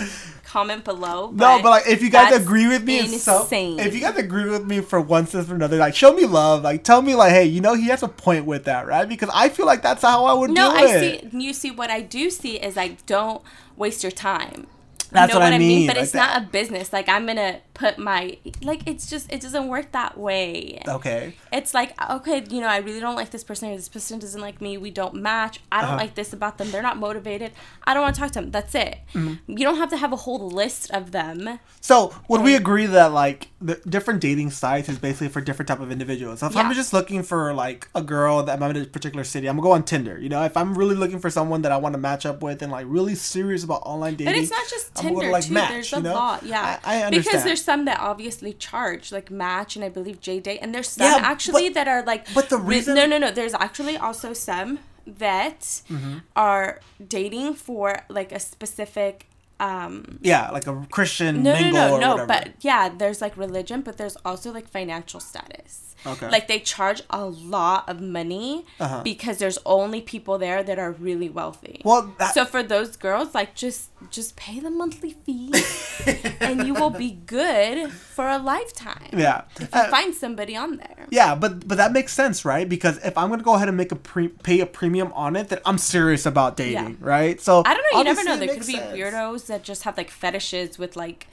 comment 0.50 0.84
below. 0.84 1.30
No, 1.32 1.62
but 1.62 1.70
like 1.70 1.88
if 1.88 2.02
you 2.02 2.10
guys 2.10 2.36
agree 2.36 2.68
with 2.68 2.84
me, 2.84 3.00
insane. 3.00 3.80
if 3.80 3.94
you 3.94 4.02
guys 4.02 4.18
agree 4.18 4.50
with 4.50 4.66
me 4.66 4.82
for 4.82 5.00
one 5.00 5.28
sense 5.28 5.50
or 5.50 5.56
another, 5.56 5.78
like 5.78 5.96
show 5.96 6.12
me 6.12 6.26
love, 6.26 6.64
like 6.64 6.84
tell 6.84 7.04
me 7.04 7.14
like, 7.14 7.32
hey, 7.32 7.46
you 7.46 7.62
know, 7.62 7.76
he 7.76 7.88
has 7.90 8.02
a 8.02 8.08
point 8.08 8.46
with 8.46 8.64
that, 8.64 8.88
right? 8.88 9.08
Because 9.08 9.30
I 9.32 9.50
feel 9.50 9.68
like 9.68 9.84
that's 9.84 10.02
how 10.02 10.26
I 10.26 10.34
would 10.34 10.50
no, 10.50 10.72
do 10.72 10.78
I 10.78 10.86
it. 10.88 11.32
see. 11.32 11.38
You 11.38 11.54
see, 11.54 11.70
what 11.70 11.92
I 11.92 12.02
do 12.02 12.32
see 12.32 12.56
is 12.58 12.76
like 12.76 13.06
don't 13.06 13.44
waste 13.78 14.04
your 14.04 14.12
time. 14.12 14.66
That's 15.12 15.34
you 15.34 15.40
know 15.40 15.46
what 15.46 15.54
I 15.54 15.58
mean, 15.58 15.88
But 15.88 15.96
like 15.96 16.04
it's 16.04 16.12
that. 16.14 16.36
not 16.36 16.44
a 16.44 16.52
business. 16.52 16.94
Like 16.94 17.10
I'm 17.10 17.26
gonna 17.26 17.60
put 17.74 17.98
my 17.98 18.38
like 18.62 18.82
it's 18.88 19.10
just 19.10 19.32
it 19.32 19.42
doesn't 19.42 19.68
work 19.68 19.92
that 19.94 20.18
way. 20.18 20.82
Okay. 20.88 21.34
It's 21.52 21.74
like 21.74 21.94
okay, 22.12 22.44
you 22.50 22.62
know, 22.62 22.68
I 22.68 22.78
really 22.78 23.00
don't 23.00 23.16
like 23.16 23.32
this 23.32 23.44
person 23.44 23.70
or 23.72 23.76
this 23.76 23.90
person 23.90 24.20
doesn't 24.20 24.42
like 24.42 24.62
me. 24.62 24.78
We 24.78 24.92
don't 24.92 25.16
match. 25.16 25.60
I 25.72 25.82
don't 25.82 25.90
Uh-huh. 25.92 25.98
like 25.98 26.16
this 26.16 26.34
about 26.34 26.58
them. 26.58 26.70
They're 26.72 26.84
not 26.84 26.98
motivated. 26.98 27.52
I 27.86 27.94
don't 27.94 28.04
want 28.04 28.16
to 28.16 28.22
talk 28.22 28.32
to 28.32 28.42
them. 28.42 28.52
That's 28.52 28.76
it. 28.76 29.00
Mm-hmm. 29.14 29.58
You 29.58 29.66
don't 29.66 29.78
have 29.78 29.90
to 29.90 29.98
have 29.98 30.14
a 30.14 30.18
whole 30.18 30.50
list 30.50 30.92
of 30.92 31.12
them. 31.12 31.60
So 31.82 32.14
would 32.28 32.42
we 32.42 32.56
agree 32.56 32.86
that 32.86 33.12
like 33.12 33.48
the 33.62 33.76
different 33.88 34.22
dating 34.22 34.52
sites 34.52 34.90
is 34.90 35.00
basically 35.00 35.30
for 35.30 35.42
different 35.42 35.68
type 35.70 35.80
of 35.80 35.92
individuals? 35.92 36.40
So 36.42 36.48
if 36.48 36.56
I'm 36.56 36.72
just 36.74 36.94
looking 36.94 37.24
for 37.24 37.54
like 37.54 37.88
a 37.96 38.02
girl 38.04 38.44
that 38.44 38.62
I'm 38.62 38.76
in 38.76 38.84
a 38.84 38.86
particular 38.86 39.24
city, 39.24 39.48
I'm 39.48 39.56
gonna 39.56 39.64
go 39.68 39.72
on 39.72 39.84
Tinder. 39.84 40.20
You 40.20 40.30
know, 40.30 40.44
if 40.44 40.56
I'm 40.56 40.78
really 40.78 40.96
looking 40.96 41.20
for 41.20 41.30
someone 41.32 41.64
that 41.64 41.72
I 41.72 41.78
want 41.78 41.94
to 41.94 42.00
match 42.00 42.26
up 42.26 42.44
with 42.44 42.62
and 42.62 42.72
like 42.72 42.86
really 42.88 43.16
serious 43.16 43.64
about 43.64 43.82
online 43.86 44.16
dating, 44.16 44.34
But 44.34 44.40
it's 44.42 44.52
not 44.52 44.68
just 44.70 44.92
I'm 44.99 44.99
gonna 44.99 44.99
go 44.99 44.99
Tinder 45.02 45.22
to, 45.26 45.32
like, 45.32 45.46
too. 45.46 45.54
Match, 45.54 45.70
there's 45.72 45.92
you 45.92 45.98
a 45.98 46.02
know? 46.02 46.14
lot, 46.14 46.44
yeah. 46.44 46.80
I, 46.84 46.96
I 47.00 47.04
understand. 47.04 47.24
Because 47.26 47.44
there's 47.44 47.64
some 47.64 47.86
that 47.86 48.00
obviously 48.00 48.54
charge, 48.54 49.12
like 49.12 49.30
Match 49.32 49.76
and 49.76 49.84
I 49.86 49.90
believe 49.90 50.20
JDate, 50.22 50.60
and 50.62 50.74
there's 50.74 50.90
some 50.90 51.06
Yeah, 51.06 51.20
actually 51.22 51.70
but- 51.70 51.74
that 51.76 51.88
are 51.88 52.04
like. 52.04 52.34
but 52.34 52.50
the 52.50 52.58
re- 52.58 52.78
reason- 52.78 52.96
no, 52.96 53.06
no, 53.06 53.18
no. 53.18 53.32
There's 53.32 53.54
actually 53.54 53.98
also 53.98 54.34
some 54.34 54.80
that 55.08 55.60
Mm-hmm. 55.90 56.18
are 56.36 56.80
dating 57.08 57.56
for 57.56 58.04
like 58.10 58.32
a 58.32 58.40
specific. 58.40 59.26
Um, 59.62 60.20
yeah, 60.22 60.52
like 60.52 60.68
a 60.68 60.86
Christian 60.90 61.44
no, 61.44 61.54
no, 61.60 61.70
no, 61.72 61.96
or 61.96 62.00
no. 62.00 62.10
whatever. 62.12 62.28
But 62.28 62.50
yeah, 62.62 62.88
there's 62.88 63.20
like 63.22 63.36
religion, 63.36 63.82
but 63.82 63.98
there's 63.98 64.16
also 64.24 64.54
like 64.54 64.70
financial 64.70 65.20
status. 65.20 65.89
Okay. 66.06 66.30
Like 66.30 66.48
they 66.48 66.60
charge 66.60 67.02
a 67.10 67.26
lot 67.26 67.88
of 67.90 68.00
money 68.02 68.66
Uh-huh. 68.80 69.02
because 69.04 69.38
there's 69.38 69.60
only 69.66 70.02
people 70.02 70.38
there 70.38 70.64
that 70.64 70.80
are 70.80 70.92
really 70.94 71.30
wealthy. 71.30 71.82
Well, 71.84 72.14
that- 72.20 72.34
so 72.34 72.46
for 72.46 72.64
those 72.64 72.96
girls, 72.96 73.34
like 73.36 73.56
just 73.56 73.90
just 74.12 74.36
pay 74.38 74.60
the 74.62 74.70
monthly 74.70 75.12
fee, 75.26 75.52
and 76.40 76.66
you 76.66 76.74
will 76.74 76.90
be 76.90 77.12
good 77.26 77.92
for 77.92 78.28
a 78.30 78.38
lifetime. 78.38 79.10
yeah. 79.14 79.42
If 79.60 79.62
you 79.76 79.82
Uh, 79.82 79.90
find 79.90 80.16
somebody 80.16 80.56
on 80.56 80.78
there. 80.78 81.06
Yeah, 81.12 81.36
but 81.36 81.68
but 81.68 81.78
that 81.78 81.92
makes 81.92 82.14
sense, 82.14 82.46
right? 82.46 82.68
Because 82.68 82.98
if 83.04 83.18
I'm 83.18 83.30
gonna 83.30 83.44
go 83.44 83.56
ahead 83.56 83.68
and 83.68 83.76
make 83.78 83.92
a 83.92 83.98
pre- 83.98 84.30
pay 84.30 84.62
a 84.62 84.66
premium 84.66 85.12
on 85.14 85.36
it, 85.36 85.50
then 85.50 85.60
I'm 85.66 85.78
serious 85.78 86.26
about 86.26 86.56
dating, 86.56 86.98
Yeah. 87.02 87.14
right? 87.16 87.42
So 87.42 87.64
I 87.66 87.74
don't 87.74 87.86
know. 87.92 87.98
You 88.00 88.04
never 88.06 88.24
know. 88.24 88.38
There 88.38 88.48
could 88.48 88.66
be 88.66 88.80
sense. 88.80 88.96
weirdos 88.98 89.48
that 89.48 89.64
just 89.64 89.84
have 89.84 89.98
like 89.98 90.10
fetishes 90.10 90.80
with 90.80 90.96
like, 90.96 91.28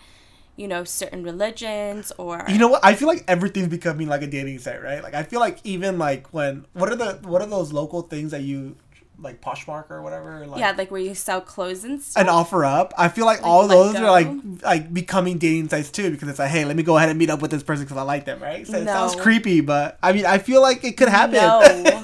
you 0.57 0.69
know, 0.69 0.85
certain 0.85 1.23
religions 1.23 2.13
or. 2.19 2.45
You 2.49 2.59
know 2.59 2.69
what? 2.69 2.85
I 2.85 2.95
feel 2.95 3.09
like 3.09 3.25
everything's 3.29 3.69
becoming 3.69 4.09
like 4.09 4.23
a 4.23 4.27
dating 4.27 4.59
site, 4.59 4.83
right? 4.83 5.03
Like 5.03 5.15
I 5.15 5.23
feel 5.23 5.41
like 5.41 5.61
even 5.65 5.99
like 5.99 6.33
when 6.33 6.67
what 6.73 6.91
are 6.91 6.97
the 6.97 7.19
what 7.23 7.43
are 7.43 7.49
those 7.49 7.73
local 7.73 8.03
things 8.03 8.33
that 8.33 8.43
you 8.43 8.77
like 9.19 9.41
Poshmark 9.41 9.91
or 9.91 10.03
whatever? 10.03 10.47
Like, 10.47 10.61
yeah, 10.61 10.75
like 10.77 10.91
where 10.91 11.01
you 11.01 11.15
sell 11.15 11.41
clothes 11.41 11.85
and 11.85 12.01
stuff. 12.01 12.21
and 12.21 12.29
OfferUp. 12.29 12.93
I 12.99 13.09
feel 13.09 13.27
like, 13.27 13.43
all 13.43 13.67
Let 13.67 13.69
those 13.69 13.97
are 13.97 14.11
like 14.11 14.29
like 14.63 14.93
becoming 14.93 15.39
dating 15.39 15.69
sites 15.69 15.91
too 15.91 16.11
because 16.11 16.29
it's 16.29 16.39
like, 16.39 16.51
hey, 16.51 16.65
let 16.65 16.77
me 16.77 16.83
go 16.83 16.97
ahead 16.97 17.09
and 17.09 17.19
meet 17.19 17.31
up 17.31 17.41
with 17.41 17.51
this 17.51 17.63
person 17.63 17.85
because 17.85 17.97
I 17.97 18.03
like 18.03 18.25
them, 18.25 18.43
right? 18.43 18.67
So 18.67 18.79
it 18.79 18.87
sounds 18.87 19.17
creepy, 19.17 19.61
but 19.61 19.99
I 20.03 20.13
mean, 20.13 20.27
I 20.27 20.39
feel 20.39 20.63
like 20.63 20.85
it 20.85 20.97
could 20.97 21.09
happen. 21.09 21.35
No. 21.35 21.61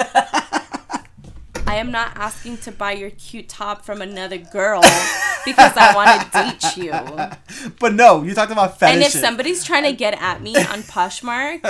I 1.66 1.76
am 1.76 1.90
not 1.90 2.12
asking 2.16 2.59
to 2.59 2.73
buy 2.73 2.92
your 2.92 3.11
cute 3.11 3.49
top 3.49 3.82
from 3.82 4.02
another 4.02 4.37
girl 4.37 4.82
because 5.44 5.72
I 5.76 5.94
want 5.94 6.20
to 6.20 6.30
date 6.30 6.76
you. 6.84 7.70
but 7.80 7.94
no, 7.94 8.22
you 8.22 8.34
talked 8.34 8.52
about 8.52 8.80
And 8.82 9.02
if 9.02 9.12
somebody's 9.12 9.64
trying 9.64 9.84
to 9.84 9.92
get 9.92 10.20
at 10.20 10.42
me 10.42 10.56
on 10.72 10.82
Poshmark, 10.82 11.61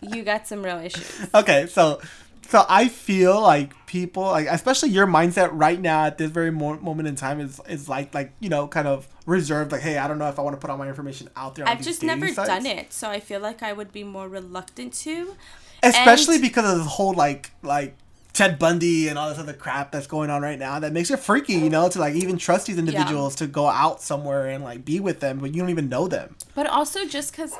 you 0.00 0.22
got 0.24 0.46
some 0.46 0.62
real 0.62 0.78
issues. 0.78 1.26
okay, 1.34 1.66
so 1.66 2.00
so 2.48 2.64
I 2.68 2.88
feel 2.88 3.40
like 3.40 3.74
people 3.86 4.22
like 4.22 4.46
especially 4.48 4.88
your 4.90 5.06
mindset 5.06 5.50
right 5.52 5.78
now 5.80 6.04
at 6.04 6.16
this 6.18 6.30
very 6.30 6.50
mo- 6.50 6.78
moment 6.80 7.08
in 7.08 7.14
time 7.16 7.40
is 7.40 7.60
is 7.68 7.88
like 7.88 8.14
like 8.14 8.32
you 8.40 8.48
know 8.48 8.66
kind 8.66 8.88
of 8.88 9.06
reserved 9.26 9.70
like 9.72 9.82
hey 9.82 9.98
I 9.98 10.08
don't 10.08 10.18
know 10.18 10.28
if 10.28 10.38
I 10.38 10.42
want 10.42 10.56
to 10.56 10.60
put 10.60 10.70
all 10.70 10.78
my 10.78 10.88
information 10.88 11.28
out 11.36 11.54
there. 11.56 11.66
On 11.66 11.70
I've 11.72 11.78
these 11.78 11.86
just 11.86 12.02
never 12.02 12.26
sites. 12.28 12.48
done 12.48 12.64
it, 12.66 12.92
so 12.92 13.10
I 13.10 13.20
feel 13.20 13.40
like 13.40 13.62
I 13.62 13.72
would 13.72 13.92
be 13.92 14.02
more 14.04 14.28
reluctant 14.28 14.94
to. 15.04 15.34
especially 15.82 16.36
And- 16.36 16.42
because 16.42 16.70
of 16.72 16.78
this 16.78 16.86
whole 16.86 17.12
like 17.14 17.50
like 17.62 17.96
Ted 18.38 18.56
Bundy 18.56 19.08
and 19.08 19.18
all 19.18 19.28
this 19.28 19.38
other 19.38 19.52
crap 19.52 19.90
that's 19.90 20.06
going 20.06 20.30
on 20.30 20.42
right 20.42 20.60
now 20.60 20.78
that 20.78 20.92
makes 20.92 21.10
it 21.10 21.18
freaky, 21.18 21.54
you 21.54 21.68
know, 21.68 21.88
to 21.88 21.98
like 21.98 22.14
even 22.14 22.38
trust 22.38 22.68
these 22.68 22.78
individuals 22.78 23.34
to 23.34 23.48
go 23.48 23.66
out 23.66 24.00
somewhere 24.00 24.46
and 24.46 24.62
like 24.62 24.84
be 24.84 25.00
with 25.00 25.18
them, 25.18 25.40
but 25.40 25.52
you 25.52 25.60
don't 25.60 25.70
even 25.70 25.88
know 25.88 26.06
them. 26.06 26.36
But 26.54 26.68
also 26.68 27.04
just 27.04 27.32
because, 27.32 27.52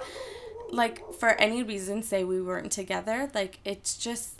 like, 0.70 1.02
for 1.14 1.30
any 1.30 1.64
reason, 1.64 2.04
say 2.04 2.23
we 2.23 2.40
weren't 2.40 2.70
together, 2.70 3.28
like, 3.35 3.58
it's 3.64 3.97
just. 3.97 4.37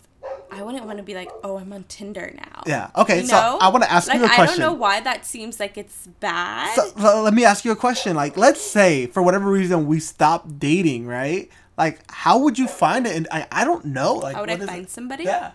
I 0.49 0.61
wouldn't 0.63 0.85
want 0.85 0.97
to 0.97 1.03
be 1.03 1.13
like, 1.13 1.29
oh, 1.43 1.57
I'm 1.57 1.73
on 1.73 1.83
Tinder 1.89 2.33
now. 2.33 2.63
Yeah. 2.65 2.89
Okay. 2.95 3.19
You 3.21 3.27
so 3.27 3.35
know? 3.35 3.57
I 3.59 3.67
want 3.67 3.83
to 3.83 3.91
ask 3.91 4.07
like, 4.07 4.19
you 4.19 4.23
a 4.23 4.27
I 4.27 4.35
question. 4.35 4.61
I 4.61 4.65
don't 4.65 4.73
know 4.73 4.79
why 4.79 5.01
that 5.01 5.25
seems 5.25 5.59
like 5.59 5.77
it's 5.77 6.07
bad. 6.21 6.73
So, 6.75 6.87
so 6.97 7.21
let 7.21 7.33
me 7.33 7.43
ask 7.43 7.65
you 7.65 7.71
a 7.71 7.75
question. 7.75 8.15
Like, 8.15 8.37
let's 8.37 8.61
say 8.61 9.07
for 9.07 9.21
whatever 9.21 9.49
reason 9.51 9.87
we 9.87 9.99
stop 9.99 10.47
dating, 10.57 11.05
right? 11.05 11.49
Like, 11.77 11.99
how 12.09 12.39
would 12.39 12.57
you 12.57 12.67
find 12.67 13.05
it? 13.05 13.15
And 13.15 13.27
I, 13.31 13.47
I 13.51 13.63
don't 13.65 13.85
know. 13.85 14.15
Like, 14.15 14.35
How 14.35 14.41
would 14.41 14.49
I 14.49 14.57
find 14.57 14.83
it? 14.83 14.89
somebody? 14.89 15.23
Yeah. 15.25 15.51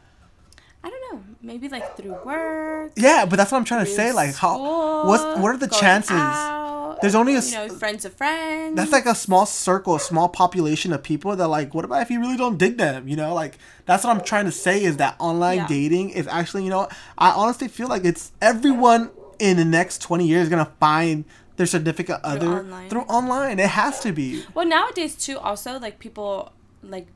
I 0.85 0.91
don't 0.91 1.15
know. 1.15 1.23
Maybe 1.41 1.69
like 1.71 1.97
through 1.97 2.17
work. 2.25 2.93
Yeah, 2.97 3.25
but 3.25 3.37
that's 3.37 3.51
what 3.51 3.59
I'm 3.59 3.65
trying 3.65 3.85
to 3.87 3.91
say. 3.91 4.13
Like, 4.13 4.35
how? 4.35 4.55
school, 4.55 5.07
What's 5.07 5.23
what 5.41 5.55
are 5.55 5.57
the 5.57 5.69
chances? 5.69 6.11
out, 6.13 6.99
There's 7.01 7.15
only 7.15 7.35
a 7.37 7.41
you 7.41 7.53
know 7.53 7.69
friends 7.71 8.05
of 8.05 8.13
friends. 8.13 8.77
That's 8.77 8.93
like 8.93 9.07
a 9.07 9.15
small 9.15 9.47
circle, 9.47 9.95
a 9.97 10.01
small 10.01 10.29
population 10.29 10.93
of 10.93 11.03
people 11.03 11.35
that 11.37 11.49
like. 11.49 11.73
What 11.75 11.85
about 11.87 12.03
if 12.03 12.11
you 12.11 12.21
really 12.21 12.37
don't 12.37 12.59
dig 12.59 12.77
them? 12.77 13.09
You 13.09 13.17
know, 13.17 13.35
like 13.35 13.59
that's 13.87 14.05
what 14.05 14.15
I'm 14.15 14.23
trying 14.23 14.45
to 14.45 14.53
say 14.53 14.85
is 14.85 14.99
that 14.99 15.17
online 15.19 15.59
Yeah. 15.59 15.67
dating 15.69 16.11
is 16.11 16.27
actually, 16.29 16.65
you 16.65 16.71
know, 16.71 16.89
I 17.17 17.31
honestly 17.31 17.69
feel 17.69 17.89
like 17.89 18.05
it's 18.05 18.33
everyone 18.43 19.11
in 19.39 19.57
the 19.57 19.65
next 19.65 20.03
20 20.03 20.27
years 20.27 20.45
is 20.45 20.49
gonna 20.51 20.71
find 20.79 21.25
their 21.57 21.67
significant 21.67 22.21
other 22.25 22.59
online. 22.61 22.91
through 22.91 23.03
online. 23.03 23.59
It 23.59 23.71
has 23.71 24.01
to 24.01 24.13
be. 24.13 24.45
well 24.55 24.67
nowadays 24.67 25.15
too. 25.17 25.39
Also 25.39 25.79
like 25.79 25.99
people 25.99 26.53
like 26.83 27.07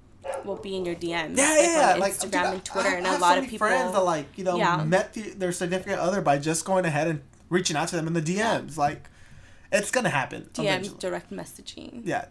will 0.45 0.57
be 0.57 0.77
in 0.77 0.85
your 0.85 0.95
DMs. 0.95 1.37
Yeah, 1.37 1.49
like, 1.51 1.63
yeah, 1.63 1.91
on 1.95 2.01
like 2.01 2.13
Instagram 2.15 2.23
dude, 2.31 2.35
I- 2.37 2.53
and 2.55 2.65
Twitter, 2.65 2.89
I, 2.89 2.95
and 2.97 3.07
a 3.07 3.19
lot 3.19 3.35
so 3.35 3.39
of 3.39 3.45
people. 3.45 3.59
friends 3.67 3.93
that 3.93 4.01
like 4.05 4.27
you 4.37 4.45
know 4.45 4.57
Yeah. 4.57 4.83
met 4.85 5.13
the, 5.15 5.23
their 5.31 5.53
significant 5.53 6.01
other 6.01 6.21
by 6.21 6.39
just 6.39 6.65
going 6.65 6.85
ahead 6.85 7.09
and 7.09 7.21
reaching 7.49 7.77
out 7.77 7.89
to 7.89 7.97
them 7.97 8.07
in 8.07 8.13
the 8.13 8.23
DMs. 8.23 8.77
Like, 8.77 9.09
it's 9.71 9.91
gonna 9.91 10.09
happen. 10.11 10.49
DMs 10.55 10.65
eventually. 10.65 10.99
direct 10.99 11.31
messaging. 11.31 12.03
Yeah, 12.05 12.27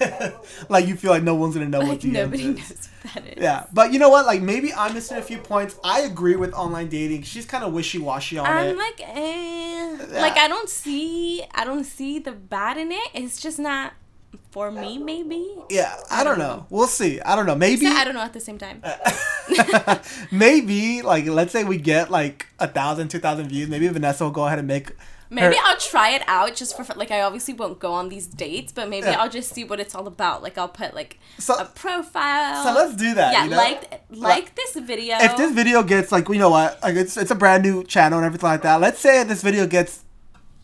like 0.68 0.86
you 0.86 0.96
feel 0.96 1.10
like 1.10 1.22
no 1.22 1.34
one's 1.34 1.54
gonna 1.54 1.68
know 1.68 1.80
what 1.80 1.88
Like 1.88 2.00
DMs 2.00 2.12
nobody 2.12 2.42
is. 2.44 2.56
knows 2.56 2.88
what 3.02 3.14
that 3.14 3.26
is. 3.38 3.42
Yeah, 3.42 3.64
but 3.72 3.92
you 3.92 3.98
know 3.98 4.08
what? 4.08 4.26
Like 4.26 4.40
maybe 4.42 4.72
I'm 4.72 4.94
missing 4.94 5.18
a 5.18 5.22
few 5.22 5.38
points. 5.38 5.78
I 5.84 6.00
agree 6.02 6.36
with 6.36 6.52
online 6.54 6.88
dating. 6.88 7.22
She's 7.22 7.44
kind 7.46 7.64
of 7.64 7.72
wishy 7.72 7.98
washy 7.98 8.38
on 8.38 8.46
I'm 8.46 8.66
it. 8.68 8.76
like, 8.78 9.00
eh. 9.02 9.96
Like 10.20 10.36
I 10.38 10.48
don't 10.48 10.68
see, 10.68 11.44
I 11.54 11.64
don't 11.64 11.84
see 11.84 12.18
the 12.18 12.32
bad 12.32 12.76
in 12.78 12.92
it. 12.92 13.08
It's 13.14 13.40
just 13.40 13.58
not 13.58 13.92
for 14.50 14.70
me. 14.70 14.98
Maybe. 14.98 15.46
yeah, 15.70 15.96
I 16.10 16.24
don't 16.24 16.38
know. 16.38 16.52
Um, 16.52 16.66
we'll 16.70 16.86
see. 16.86 17.20
I 17.20 17.36
don't 17.36 17.46
know. 17.46 17.54
Maybe 17.54 17.86
I 17.86 18.04
don't 18.04 18.14
know 18.14 18.20
at 18.22 18.32
the 18.32 18.40
same 18.40 18.58
time. 18.58 18.82
maybe 20.30 21.02
like 21.02 21.26
let's 21.26 21.52
say 21.52 21.64
we 21.64 21.76
get 21.76 22.10
like 22.10 22.46
a 22.58 22.68
thousand, 22.68 23.08
two 23.08 23.18
thousand 23.18 23.48
views. 23.48 23.68
Maybe 23.68 23.88
Vanessa 23.88 24.24
will 24.24 24.30
go 24.30 24.46
ahead 24.46 24.58
and 24.58 24.68
make. 24.68 24.92
Maybe 25.32 25.54
her- 25.54 25.62
I'll 25.64 25.76
try 25.76 26.10
it 26.10 26.22
out 26.26 26.56
just 26.56 26.76
for 26.76 26.84
like 26.94 27.12
I 27.12 27.22
obviously 27.22 27.54
won't 27.54 27.78
go 27.78 27.92
on 27.92 28.08
these 28.08 28.26
dates, 28.26 28.72
but 28.72 28.88
maybe 28.88 29.06
Yeah. 29.06 29.20
I'll 29.20 29.28
just 29.30 29.54
see 29.54 29.62
what 29.62 29.78
it's 29.78 29.94
all 29.94 30.08
about. 30.08 30.42
Like 30.42 30.58
I'll 30.58 30.68
put 30.68 30.92
like 30.94 31.18
So- 31.38 31.54
a 31.54 31.64
profile. 31.66 32.64
so 32.64 32.72
let's 32.74 32.96
do 32.96 33.14
that, 33.14 33.32
Yeah, 33.32 33.44
you 33.44 33.50
know? 33.50 33.56
like 33.56 34.02
like 34.10 34.54
this 34.56 34.74
video. 34.84 35.16
if 35.20 35.36
this 35.36 35.52
video 35.52 35.84
gets 35.84 36.10
like 36.10 36.28
you 36.28 36.34
know 36.38 36.50
what 36.50 36.82
like 36.82 36.96
it's 36.96 37.16
it's 37.16 37.30
a 37.30 37.36
brand 37.36 37.62
new 37.62 37.84
channel 37.84 38.18
and 38.18 38.26
everything 38.26 38.48
like 38.50 38.62
that. 38.62 38.80
Let's 38.80 38.98
say 38.98 39.22
this 39.24 39.42
video 39.42 39.66
gets. 39.68 40.04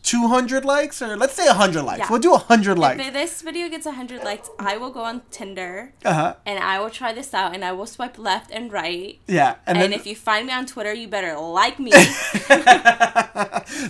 200 0.07 0.63
likes 0.63 1.01
or 1.01 1.17
let's 1.17 1.33
say 1.33 1.45
100 1.47 1.83
likes. 1.83 1.99
Yeah. 1.99 2.07
We'll 2.09 2.21
do 2.21 2.31
100 2.31 2.79
likes. 2.79 3.01
if 3.05 3.11
this 3.11 3.41
video 3.41 3.67
gets 3.67 3.85
100 3.85 4.23
likes, 4.23 4.49
I 4.57 4.77
will 4.77 4.89
go 4.89 5.01
on 5.03 5.21
Tinder 5.31 5.91
Uh-huh. 6.05 6.35
and 6.45 6.59
I 6.63 6.79
will 6.79 6.89
try 6.89 7.11
this 7.11 7.33
out 7.33 7.53
and 7.53 7.65
I 7.65 7.73
will 7.73 7.85
swipe 7.85 8.17
left 8.17 8.49
and 8.49 8.71
right. 8.71 9.19
Yeah. 9.27 9.55
And, 9.67 9.77
And, 9.77 9.83
then 9.83 9.91
if 9.99 10.07
you 10.07 10.15
find 10.15 10.47
me 10.47 10.53
on 10.53 10.65
Twitter, 10.65 10.93
you 10.93 11.09
better 11.09 11.37
like 11.37 11.77
me. 11.77 11.91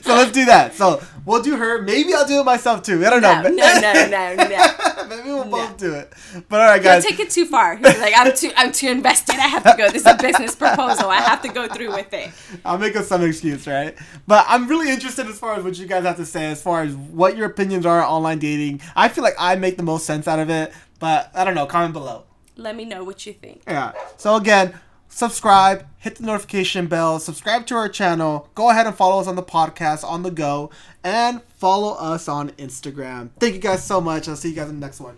so 0.02 0.16
let's 0.16 0.32
do 0.32 0.46
that. 0.46 0.74
So 0.74 1.02
we'll 1.24 1.44
do 1.44 1.56
her. 1.56 1.82
Maybe 1.84 2.14
I'll 2.16 2.26
do 2.28 2.40
it 2.40 2.46
myself 2.46 2.82
too. 2.82 3.06
I 3.06 3.10
don't 3.12 3.22
no, 3.22 3.42
know. 3.44 3.50
no, 3.50 3.80
no, 3.80 4.08
no, 4.36 4.48
no. 4.48 5.06
Maybe 5.08 5.30
we'll 5.30 5.46
both 5.46 5.78
do 5.78 5.94
it. 5.94 6.12
But 6.50 6.60
all 6.62 6.68
right, 6.68 6.82
guys. 6.82 7.04
Don't 7.04 7.12
take 7.12 7.20
it 7.28 7.30
too 7.30 7.46
far. 7.46 7.80
Like 7.80 8.14
I'm 8.18 8.36
too, 8.36 8.52
I'm 8.58 8.72
too 8.72 8.90
invested. 8.90 9.36
I 9.36 9.48
have 9.48 9.64
to 9.64 9.76
go. 9.78 9.90
This 9.90 10.02
is 10.02 10.08
a 10.08 10.18
business 10.18 10.56
proposal. 10.56 11.10
I 11.10 11.22
have 11.22 11.42
to 11.44 11.50
go 11.50 11.68
through 11.68 11.92
with 11.94 12.12
it. 12.14 12.32
I'll 12.66 12.78
make 12.80 12.96
up 12.96 13.06
some 13.06 13.24
excuse, 13.24 13.68
right? 13.68 13.96
But 14.26 14.46
I'm 14.48 14.68
really 14.68 14.90
interested 14.90 15.28
as 15.28 15.40
far 15.40 15.54
as 15.56 15.64
what 15.64 15.78
you 15.78 15.86
guys 15.88 16.04
have 16.08 16.18
to 16.18 16.26
say, 16.26 16.48
as 16.48 16.62
far 16.62 16.84
as 16.84 16.96
what 16.96 17.38
your 17.38 17.46
opinions 17.46 17.86
are 17.86 18.04
on 18.04 18.18
online 18.18 18.40
dating. 18.40 18.82
I 18.96 19.10
feel 19.10 19.24
like 19.24 19.36
I 19.40 19.56
make 19.56 19.78
the 19.78 19.84
most 19.84 20.06
sense 20.06 20.28
out 20.28 20.40
of 20.40 20.50
it, 20.50 20.74
but 21.00 21.32
I 21.34 21.44
don't 21.44 21.56
know. 21.56 21.66
Comment 21.66 21.94
below. 21.94 22.24
Let 22.56 22.76
me 22.76 22.86
know 22.86 23.04
what 23.04 23.26
you 23.26 23.34
think. 23.34 23.62
Yeah. 23.68 23.94
So 24.18 24.36
again, 24.36 24.74
subscribe, 25.08 25.86
hit 25.98 26.16
the 26.16 26.24
notification 26.24 26.88
bell, 26.88 27.20
subscribe 27.20 27.66
to 27.68 27.76
our 27.76 27.90
channel. 27.90 28.50
Go 28.56 28.70
ahead 28.70 28.88
and 28.88 28.96
follow 28.96 29.22
us 29.22 29.28
on 29.28 29.36
the 29.36 29.44
podcast 29.44 30.04
on 30.04 30.24
the 30.24 30.32
go, 30.32 30.72
and 31.04 31.44
follow 31.44 31.94
us 31.94 32.28
on 32.28 32.50
Instagram. 32.52 33.30
Thank 33.40 33.54
you 33.54 33.62
guys 33.62 33.84
so 33.84 34.02
much. 34.02 34.28
I'll 34.28 34.36
see 34.36 34.50
you 34.50 34.56
guys 34.56 34.70
in 34.70 34.80
the 34.80 34.86
next 34.86 35.00
one. 35.00 35.18